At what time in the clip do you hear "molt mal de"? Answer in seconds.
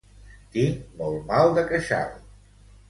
1.03-1.67